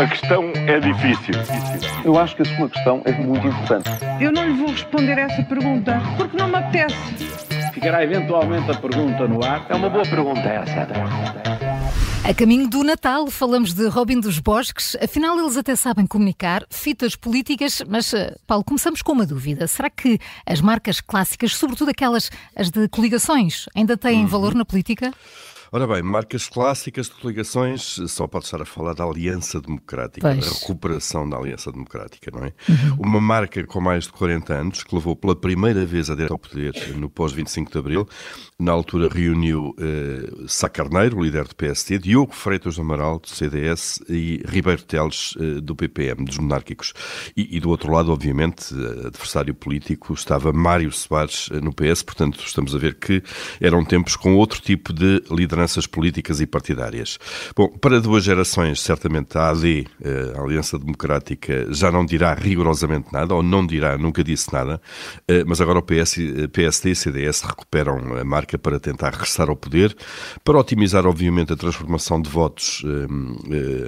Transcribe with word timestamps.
A 0.00 0.06
questão 0.08 0.52
é 0.66 0.78
difícil. 0.80 1.34
Eu 2.04 2.18
acho 2.18 2.36
que 2.36 2.42
a 2.42 2.44
sua 2.56 2.68
questão 2.68 3.00
é 3.04 3.12
muito 3.12 3.46
importante. 3.46 3.88
Eu 4.20 4.30
não 4.32 4.44
lhe 4.46 4.52
vou 4.54 4.68
responder 4.70 5.18
essa 5.18 5.42
pergunta 5.44 6.00
porque 6.16 6.36
não 6.36 6.48
me 6.48 6.56
apetece. 6.56 6.96
Ficará 7.72 8.02
eventualmente 8.02 8.70
a 8.70 8.74
pergunta 8.74 9.26
no 9.26 9.42
ar. 9.44 9.64
É 9.68 9.74
uma 9.74 9.88
boa 9.88 10.04
pergunta 10.04 10.40
essa. 10.40 10.86
A 12.28 12.34
caminho 12.34 12.68
do 12.68 12.82
Natal, 12.82 13.28
falamos 13.28 13.72
de 13.72 13.86
Robin 13.86 14.18
dos 14.20 14.38
Bosques. 14.40 14.96
Afinal, 15.00 15.38
eles 15.38 15.56
até 15.56 15.76
sabem 15.76 16.06
comunicar 16.06 16.64
fitas 16.68 17.14
políticas, 17.14 17.82
mas, 17.88 18.12
eh, 18.12 18.34
Paulo, 18.46 18.64
começamos 18.64 19.00
com 19.00 19.12
uma 19.12 19.24
dúvida. 19.24 19.66
Será 19.68 19.88
que 19.88 20.18
as 20.44 20.60
marcas 20.60 21.00
clássicas, 21.00 21.54
sobretudo 21.54 21.90
aquelas 21.90 22.30
as 22.56 22.68
de 22.70 22.88
coligações, 22.88 23.66
ainda 23.76 23.96
têm 23.96 24.22
Uhum. 24.22 24.26
valor 24.26 24.54
na 24.54 24.64
política? 24.64 25.12
Ora 25.76 25.86
bem, 25.86 26.02
marcas 26.02 26.48
clássicas 26.48 27.04
de 27.04 27.16
coligações, 27.16 28.00
só 28.08 28.26
pode 28.26 28.46
estar 28.46 28.62
a 28.62 28.64
falar 28.64 28.94
da 28.94 29.04
Aliança 29.04 29.60
Democrática, 29.60 30.26
Pois. 30.26 30.42
da 30.42 30.58
recuperação 30.58 31.28
da 31.28 31.36
Aliança 31.36 31.70
Democrática, 31.70 32.30
não 32.32 32.46
é? 32.46 32.54
Uma 32.98 33.20
marca 33.20 33.62
com 33.66 33.78
mais 33.78 34.04
de 34.04 34.12
40 34.12 34.54
anos, 34.54 34.82
que 34.82 34.94
levou 34.94 35.14
pela 35.14 35.36
primeira 35.36 35.84
vez 35.84 36.08
a 36.08 36.14
direita 36.14 36.32
ao 36.32 36.38
poder 36.38 36.96
no 36.96 37.10
pós-25 37.10 37.72
de 37.72 37.78
Abril, 37.78 38.08
na 38.58 38.72
altura 38.72 39.10
reuniu 39.12 39.74
eh, 39.78 40.46
Sá 40.48 40.66
Carneiro, 40.66 41.22
líder 41.22 41.46
do 41.46 41.54
PST, 41.54 41.98
Diogo 41.98 42.34
Freitas 42.34 42.76
do 42.76 42.80
Amaral, 42.80 43.18
do 43.18 43.28
CDS, 43.28 44.02
e 44.08 44.42
Ribeiro 44.48 44.82
Teles, 44.82 45.34
eh, 45.38 45.60
do 45.60 45.76
PPM, 45.76 46.24
dos 46.24 46.38
monárquicos. 46.38 46.94
E, 47.36 47.54
e 47.54 47.60
do 47.60 47.68
outro 47.68 47.92
lado, 47.92 48.10
obviamente, 48.10 48.74
eh, 48.74 49.08
adversário 49.08 49.54
político, 49.54 50.14
estava 50.14 50.54
Mário 50.54 50.90
Soares 50.90 51.50
no 51.62 51.70
PS, 51.70 52.02
portanto, 52.02 52.42
estamos 52.46 52.74
a 52.74 52.78
ver 52.78 52.94
que 52.94 53.22
eram 53.60 53.84
tempos 53.84 54.16
com 54.16 54.34
outro 54.34 54.58
tipo 54.62 54.90
de 54.90 55.22
políticas 55.86 56.40
e 56.40 56.46
partidárias. 56.46 57.18
Bom, 57.56 57.68
para 57.68 58.00
duas 58.00 58.22
gerações, 58.22 58.80
certamente 58.80 59.36
a 59.36 59.48
AD, 59.48 59.86
eh, 60.02 60.34
a 60.36 60.42
Aliança 60.42 60.78
Democrática, 60.78 61.66
já 61.72 61.90
não 61.90 62.04
dirá 62.04 62.34
rigorosamente 62.34 63.12
nada, 63.12 63.34
ou 63.34 63.42
não 63.42 63.66
dirá, 63.66 63.96
nunca 63.98 64.22
disse 64.22 64.52
nada, 64.52 64.80
eh, 65.26 65.42
mas 65.44 65.60
agora 65.60 65.78
o 65.78 65.82
PS, 65.82 66.18
eh, 66.18 66.46
PSD 66.46 66.90
e 66.90 66.94
CDS 66.94 67.42
recuperam 67.42 68.16
a 68.16 68.24
marca 68.24 68.56
para 68.56 68.78
tentar 68.78 69.10
regressar 69.10 69.48
ao 69.48 69.56
poder, 69.56 69.96
para 70.44 70.58
otimizar, 70.58 71.06
obviamente, 71.06 71.52
a 71.52 71.56
transformação 71.56 72.20
de 72.20 72.30
votos 72.30 72.84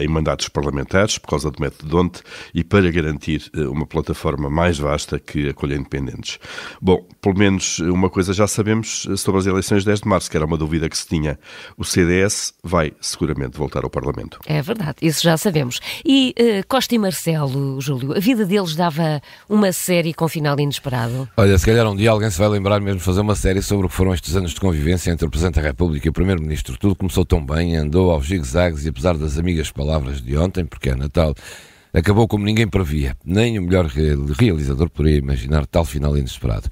em 0.00 0.08
mandatos 0.08 0.48
parlamentares, 0.48 1.18
por 1.18 1.28
causa 1.28 1.50
do 1.50 1.60
método 1.60 1.88
Donte, 1.88 2.22
e 2.54 2.64
para 2.64 2.90
garantir 2.90 3.50
uma 3.54 3.86
plataforma 3.86 4.48
mais 4.48 4.78
vasta 4.78 5.18
que 5.18 5.48
acolha 5.48 5.76
independentes. 5.76 6.38
Bom, 6.80 7.06
pelo 7.20 7.38
menos 7.38 7.78
uma 7.80 8.08
coisa 8.08 8.32
já 8.32 8.46
sabemos 8.46 9.06
sobre 9.16 9.40
as 9.40 9.46
eleições 9.46 9.82
de 9.82 9.86
10 9.86 10.00
de 10.00 10.08
março, 10.08 10.30
que 10.30 10.36
era 10.36 10.46
uma 10.46 10.56
dúvida 10.56 10.88
que 10.88 10.96
se 10.96 11.06
tinha. 11.06 11.38
O 11.76 11.84
CDS 11.84 12.52
vai 12.62 12.92
seguramente 13.00 13.56
voltar 13.56 13.84
ao 13.84 13.90
Parlamento. 13.90 14.38
É 14.46 14.60
verdade, 14.62 14.96
isso 15.02 15.22
já 15.22 15.36
sabemos. 15.36 15.80
E 16.04 16.34
eh, 16.36 16.62
Costa 16.62 16.94
e 16.94 16.98
Marcelo, 16.98 17.80
Júlio, 17.80 18.16
a 18.16 18.20
vida 18.20 18.44
deles 18.44 18.74
dava 18.74 19.20
uma 19.48 19.72
série 19.72 20.12
com 20.14 20.28
final 20.28 20.58
inesperado? 20.58 21.28
Olha, 21.36 21.58
se 21.58 21.66
calhar 21.66 21.86
um 21.86 21.96
dia 21.96 22.10
alguém 22.10 22.30
se 22.30 22.38
vai 22.38 22.48
lembrar 22.48 22.80
mesmo 22.80 22.98
de 22.98 23.04
fazer 23.04 23.20
uma 23.20 23.34
série 23.34 23.62
sobre 23.62 23.86
o 23.86 23.88
que 23.88 23.94
foram 23.94 24.14
estes 24.14 24.36
anos 24.36 24.52
de 24.52 24.60
convivência 24.60 25.10
entre 25.10 25.26
o 25.26 25.30
Presidente 25.30 25.56
da 25.56 25.62
República 25.62 26.06
e 26.06 26.10
o 26.10 26.12
Primeiro-Ministro. 26.12 26.76
Tudo 26.78 26.94
começou 26.94 27.24
tão 27.24 27.44
bem, 27.44 27.76
andou 27.76 28.10
aos 28.10 28.26
zigue-zagues 28.26 28.84
e 28.84 28.88
apesar 28.88 29.16
das 29.16 29.38
amigas 29.38 29.70
palavras 29.70 30.20
de 30.20 30.36
ontem, 30.36 30.64
porque 30.64 30.90
é 30.90 30.94
Natal, 30.94 31.34
acabou 31.92 32.26
como 32.28 32.44
ninguém 32.44 32.68
previa. 32.68 33.16
Nem 33.24 33.58
o 33.58 33.62
melhor 33.62 33.86
re- 33.86 34.16
realizador 34.38 34.88
poderia 34.90 35.18
imaginar 35.18 35.66
tal 35.66 35.84
final 35.84 36.16
inesperado. 36.16 36.68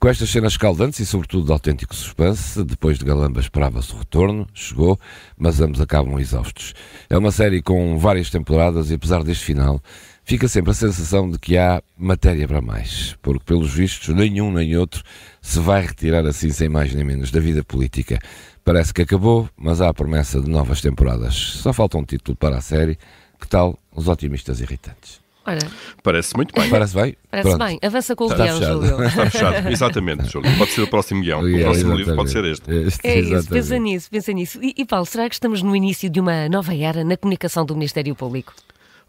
Com 0.00 0.08
estas 0.08 0.30
cenas 0.30 0.52
escaldantes 0.52 1.00
e 1.00 1.06
sobretudo 1.06 1.46
de 1.46 1.52
autêntico 1.52 1.94
suspense, 1.94 2.62
depois 2.62 2.98
de 2.98 3.04
Galamba 3.04 3.40
esperava-se 3.40 3.92
o 3.92 3.98
retorno, 3.98 4.46
chegou, 4.54 4.98
mas 5.36 5.60
ambos 5.60 5.80
acabam 5.80 6.20
exaustos. 6.20 6.72
É 7.10 7.18
uma 7.18 7.32
série 7.32 7.60
com 7.60 7.98
várias 7.98 8.30
temporadas 8.30 8.90
e 8.90 8.94
apesar 8.94 9.24
deste 9.24 9.44
final, 9.44 9.82
fica 10.24 10.46
sempre 10.46 10.70
a 10.70 10.74
sensação 10.74 11.28
de 11.28 11.36
que 11.36 11.58
há 11.58 11.82
matéria 11.96 12.46
para 12.46 12.60
mais, 12.60 13.16
porque 13.20 13.42
pelos 13.44 13.74
vistos 13.74 14.14
nenhum 14.14 14.52
nem 14.52 14.76
outro 14.76 15.02
se 15.42 15.58
vai 15.58 15.84
retirar 15.84 16.24
assim 16.26 16.50
sem 16.50 16.68
mais 16.68 16.94
nem 16.94 17.02
menos 17.04 17.32
da 17.32 17.40
vida 17.40 17.64
política. 17.64 18.20
Parece 18.64 18.94
que 18.94 19.02
acabou, 19.02 19.48
mas 19.56 19.80
há 19.80 19.88
a 19.88 19.94
promessa 19.94 20.40
de 20.40 20.48
novas 20.48 20.80
temporadas. 20.80 21.34
Só 21.34 21.72
falta 21.72 21.98
um 21.98 22.04
título 22.04 22.36
para 22.36 22.58
a 22.58 22.60
série. 22.60 22.98
Que 23.40 23.46
tal 23.48 23.78
os 23.94 24.08
otimistas 24.08 24.60
irritantes? 24.60 25.20
Olha, 25.46 25.60
Parece 26.02 26.36
muito 26.36 26.52
bem. 26.54 26.68
Parece 26.68 26.94
bem? 26.94 27.16
parece 27.30 27.48
Pronto. 27.48 27.64
bem. 27.66 27.78
Avança 27.82 28.14
com 28.14 28.24
o 28.24 28.30
Está 28.30 28.44
guião, 28.44 28.58
fechado. 28.58 28.86
Júlio. 28.86 29.04
Está 29.06 29.30
fechado. 29.30 29.68
Exatamente, 29.70 30.24
Júlio. 30.30 30.58
Pode 30.58 30.70
ser 30.72 30.82
o 30.82 30.88
próximo 30.88 31.22
guião. 31.22 31.40
O 31.40 31.60
próximo 31.62 31.94
livro 31.94 32.14
pode 32.16 32.30
ser 32.30 32.44
este. 32.44 32.70
Este, 32.70 33.06
É 33.06 33.18
isso, 33.18 33.32
exatamente. 33.34 33.48
pensa 33.48 33.78
nisso, 33.78 34.10
pensa 34.10 34.32
nisso. 34.32 34.58
E, 34.62 34.74
e 34.76 34.84
Paulo, 34.84 35.06
será 35.06 35.26
que 35.26 35.34
estamos 35.34 35.62
no 35.62 35.74
início 35.74 36.10
de 36.10 36.20
uma 36.20 36.48
nova 36.50 36.74
era 36.76 37.02
na 37.02 37.16
comunicação 37.16 37.64
do 37.64 37.74
Ministério 37.74 38.14
Público? 38.14 38.52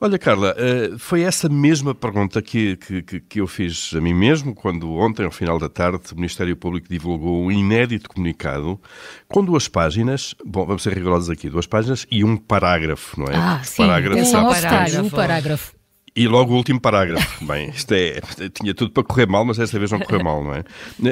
Olha, 0.02 0.18
Carla, 0.18 0.56
eh, 0.58 0.92
foi 0.98 1.24
essa 1.24 1.50
mesma 1.50 1.94
pergunta 1.94 2.42
que, 2.42 2.78
que, 2.78 3.02
que- 3.22 3.42
eu 3.42 3.48
fiz 3.48 3.92
a 3.94 4.00
mim 4.00 4.14
mesmo 4.14 4.56
quando 4.56 4.90
ontem, 4.94 5.26
ao 5.26 5.32
final 5.32 5.60
da 5.60 5.68
tarde, 5.68 6.00
o 6.14 6.16
Ministério 6.16 6.56
Público 6.56 6.88
divulgou 6.90 7.44
um 7.46 7.52
inédito 7.52 8.08
comunicado 8.08 8.80
com 9.28 9.44
duas 9.44 9.68
páginas, 9.68 10.34
bom, 10.46 10.66
vamos 10.66 10.84
ser 10.84 10.94
rigorosos 10.94 11.30
aqui, 11.30 11.50
duas 11.50 11.68
páginas 11.68 12.08
e 12.09 12.24
um 12.24 12.38
parágrafo, 12.38 13.20
não 13.20 13.28
é? 13.28 13.36
Ah, 13.36 13.59
Os 13.62 13.68
sim. 13.70 13.86
parágrafos 13.86 14.32
bastante. 14.32 14.62
detalhe, 14.62 15.08
o 15.08 15.12
parágrafo. 15.12 15.78
E 16.19 16.28
logo 16.28 16.52
o 16.52 16.57
último 16.57 16.81
parágrafo. 16.81 17.30
Bem, 17.47 17.69
isto 17.69 17.94
é. 17.94 18.19
Tinha 18.53 18.74
tudo 18.74 18.91
para 18.91 19.06
correr 19.06 19.25
mal, 19.25 19.46
mas 19.46 19.56
desta 19.56 19.80
vez 19.80 19.90
não 19.90 20.00
correu 20.00 20.22
mal, 20.22 20.44
não 20.44 20.53
é? 20.53 20.66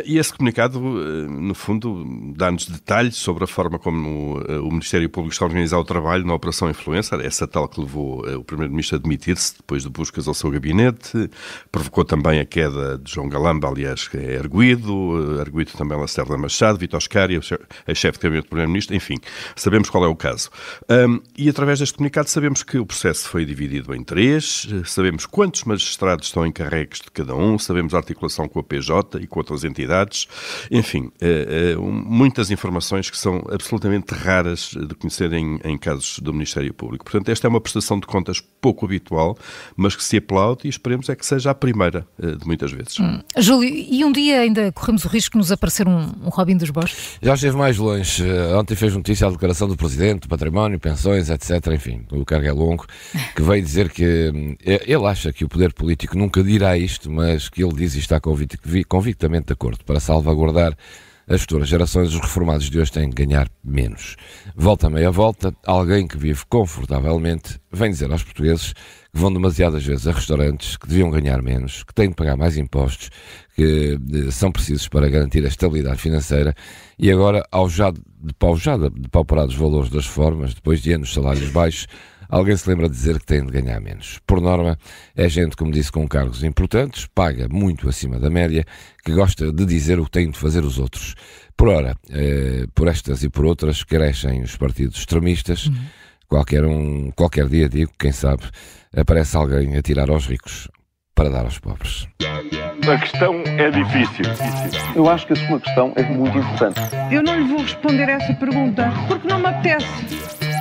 E 0.06 0.18
esse 0.18 0.34
comunicado, 0.34 0.79
eh, 0.79 1.29
no 1.29 1.56
fundo, 1.56 2.03
dá-nos 2.35 2.66
detalhes 2.66 3.16
sobre 3.16 3.46
a 3.46 3.47
forma 3.47 3.79
como 3.79 4.44
eh, 4.46 4.57
o 4.59 4.67
Ministério 4.67 5.09
Público 5.09 5.31
está 5.31 5.46
a 5.46 5.47
organizar 5.47 5.78
o 5.78 5.85
trabalho 5.85 6.25
na 6.25 6.34
Operação 6.34 6.69
Influencer, 6.69 7.22
essa 7.22 7.47
tal 7.47 7.69
que 7.69 7.79
levou 7.79 8.28
eh, 8.28 8.35
o 8.35 8.44
Primeiro-Ministro 8.44 8.97
a 8.97 9.00
demitir-se 9.00 9.56
depois 9.56 9.84
de 9.84 9.90
buscas 9.90 10.28
ao 10.28 10.34
seu 10.34 10.51
gabinete, 10.51 11.29
provocou 11.72 12.03
também 12.03 12.41
a 12.41 12.46
queda 12.46 12.97
de 12.97 13.09
João 13.09 13.29
Galamba, 13.29 13.69
aliás, 13.69 14.09
que 14.09 14.17
é 14.17 14.38
arguído, 14.38 15.38
arguído 15.40 15.72
também 15.72 15.97
Lacerda 15.97 16.38
Machado, 16.38 16.78
Vitor 16.78 17.01
Scari, 17.01 17.38
a 17.38 17.96
chefe 17.96 18.17
de 18.17 18.23
gabinete 18.23 18.47
do 18.47 18.50
Primeiro-Ministro, 18.50 18.94
enfim, 18.94 19.16
sabemos 19.56 19.90
qual 19.90 20.03
é 20.03 20.07
o 20.09 20.17
caso. 20.17 20.50
Ahm, 20.90 21.22
e 21.38 21.47
através 21.47 21.79
deste 21.79 21.96
comunicado 21.96 22.28
sabemos 22.28 22.62
que 22.62 22.78
o 22.78 22.85
processo 22.85 23.29
foi 23.29 23.46
dividido 23.46 23.96
em 23.96 24.03
três, 24.03 24.67
sabemos 24.97 25.28
quantos 25.28 25.63
magistrados 25.63 26.25
estão 26.25 26.44
encarregues 26.44 27.02
de 27.02 27.12
cada 27.12 27.35
um, 27.35 27.59
sabemos 27.59 27.94
a 27.94 27.97
articulação 27.97 28.47
com 28.47 28.59
a 28.59 28.63
PJ 28.63 29.19
e 29.19 29.28
com 29.28 29.40
outras 29.40 29.63
entidades, 29.63 30.28
enfim, 30.72 31.12
eh, 31.22 31.74
eh, 31.74 31.75
muitas 31.78 32.50
informações 32.50 33.12
que 33.12 33.18
são 33.18 33.44
absolutamente 33.52 34.12
raras 34.16 34.72
de 34.74 34.96
conhecer 34.96 35.31
em, 35.34 35.59
em 35.63 35.78
casos 35.78 36.18
do 36.18 36.34
Ministério 36.34 36.74
Público. 36.74 37.06
Portanto, 37.06 37.30
esta 37.30 37.46
é 37.46 37.50
uma 37.50 37.62
prestação 37.62 38.00
de 38.00 38.08
contas 38.08 38.41
pouco 38.59 38.85
habitual, 38.85 39.38
mas 39.75 39.96
que 39.96 40.03
se 40.03 40.18
aplaude 40.18 40.66
e 40.66 40.69
esperemos 40.69 41.09
é 41.09 41.16
que 41.16 41.25
seja 41.25 41.52
a 41.52 41.53
primeira 41.53 42.08
eh, 42.19 42.31
de 42.31 42.47
muitas 42.47 42.72
vezes. 42.72 42.97
Júlio, 43.38 43.69
e 43.69 44.03
um 44.03 44.12
dia 44.12 44.41
ainda 44.41 44.72
corremos 44.72 45.06
o 45.06 45.08
risco 45.08 45.34
de 45.34 45.38
nos 45.38 45.52
aparecer 45.52 45.88
um, 45.88 46.12
um 46.24 46.29
Robin 46.29 46.58
dos 46.58 46.72
Bosques? 46.72 47.19
Já 47.22 47.35
esteve 47.35 47.56
mais 47.56 47.78
longe. 47.78 48.24
Ontem 48.58 48.75
fez 48.75 48.96
notícia 48.96 49.28
a 49.28 49.29
declaração 49.29 49.68
do 49.68 49.78
Presidente, 49.78 50.22
do 50.22 50.28
património, 50.28 50.79
pensões, 50.79 51.29
etc. 51.29 51.68
Enfim, 51.74 52.02
o 52.12 52.25
cargo 52.25 52.47
é 52.47 52.52
longo, 52.52 52.88
que 53.35 53.44
veio 53.44 53.64
dizer 53.64 53.91
que 53.91 54.31
hum, 54.34 54.56
eh, 54.66 54.77
ele 54.86 55.06
acha 55.06 55.32
que 55.34 55.44
o 55.46 55.50
poder 55.50 55.74
político 55.74 56.18
nunca 56.18 56.44
dirá 56.44 56.78
isto, 56.78 57.12
mas 57.12 57.50
que 57.50 57.64
ele 57.64 57.74
diz 57.74 57.96
e 57.96 58.00
está 58.00 58.20
convic- 58.20 58.60
vi- 58.64 58.84
convictamente 58.84 59.48
de 59.48 59.54
acordo 59.54 59.84
para 59.86 60.00
salvaguardar 60.00 60.76
as 61.30 61.42
futuras 61.42 61.68
gerações, 61.68 62.14
os 62.14 62.22
reformados 62.22 62.70
de 62.70 62.80
hoje 62.80 62.90
têm 62.92 63.10
que 63.10 63.26
ganhar 63.26 63.50
menos. 63.62 64.16
Volta 64.56 64.88
a 64.88 64.90
meia 64.90 65.12
volta, 65.12 65.54
alguém 65.66 66.08
que 66.08 66.18
vive 66.18 66.42
confortavelmente 66.48 67.60
vem 67.70 67.92
dizer 67.92 68.10
aos 68.12 68.24
portugueses 68.24 68.72
que 68.72 69.20
vão 69.20 69.34
demasiadas 69.34 69.84
vezes 69.84 70.08
a 70.08 70.14
restaurantes, 70.14 70.78
que 70.78 70.88
deviam 70.88 71.09
ganhar 71.09 71.42
menos, 71.42 71.84
que 71.84 71.94
têm 71.94 72.09
de 72.09 72.16
pagar 72.16 72.38
mais 72.38 72.56
impostos, 72.56 73.09
que 73.56 74.00
eh, 74.28 74.32
são 74.32 74.52
precisos 74.54 74.88
para 74.88 75.09
garantir 75.09 75.44
a 75.44 75.50
estabilidade 75.50 75.98
financeira 76.00 76.54
e 76.98 77.12
agora, 77.12 77.46
ao 77.52 77.68
já 77.68 77.92
de 77.92 78.34
pau 78.40 78.56
já 78.56 78.78
de 78.78 78.90
pauperados 79.12 79.56
valores 79.56 79.90
das 79.90 80.06
reformas, 80.06 80.54
depois 80.54 80.82
de 80.82 80.94
anos 80.94 81.14
salários 81.14 81.50
baixos, 81.50 81.88
alguém 82.30 82.56
se 82.56 82.70
lembra 82.70 82.90
de 82.90 82.96
dizer 82.96 83.20
que 83.20 83.26
têm 83.26 83.46
de 83.46 83.52
ganhar 83.52 83.79
menos. 83.79 84.20
Por 84.26 84.41
norma, 84.41 84.78
é 85.16 85.28
gente, 85.29 85.56
como 85.56 85.72
disse, 85.72 85.91
com 85.91 86.08
cargos 86.08 86.44
importantes, 86.44 87.08
paga 87.14 87.47
muito 87.50 87.88
acima 87.88 88.20
da 88.20 88.29
média, 88.29 88.66
que 89.03 89.14
gosta 89.14 89.52
de 89.52 89.66
dizer 89.66 90.00
o 90.00 90.06
que 90.06 90.12
têm 90.12 90.29
de 90.29 90.38
fazer 90.38 90.64
os 90.64 90.78
outros. 90.78 91.16
Por 91.56 91.70
ora, 91.70 91.96
eh, 92.12 92.66
por 92.76 92.88
estas 92.88 93.24
e 93.24 93.29
por 93.29 93.46
outras, 93.46 93.84
crescem 93.84 94.41
os 94.41 94.56
partidos 94.56 95.00
extremistas. 95.00 95.70
Qualquer, 96.28 96.66
um, 96.66 97.09
qualquer 97.12 97.47
dia, 97.47 97.70
digo, 97.70 97.91
quem 97.97 98.12
sabe, 98.12 98.44
aparece 98.96 99.35
alguém 99.38 99.76
a 99.78 99.82
tirar 99.82 100.09
aos 100.09 100.28
ricos 100.28 100.70
para 101.16 101.30
dar 101.30 101.46
aos 101.46 101.58
pobres. 101.58 102.08
A 102.22 102.97
questão 103.00 103.41
é 103.58 103.72
difícil. 103.72 104.26
Eu 104.96 105.09
acho 105.09 105.26
que 105.26 105.34
a 105.34 105.35
sua 105.35 105.59
questão 105.59 105.91
é 105.96 106.03
muito 106.03 106.38
importante. 106.38 106.80
Eu 107.12 107.23
não 107.23 107.38
lhe 107.38 107.47
vou 107.47 107.62
responder 107.62 108.08
essa 108.08 108.34
pergunta 108.35 108.94
porque 109.08 109.28
não 109.28 109.40
me 109.40 109.47
apetece. 109.47 110.36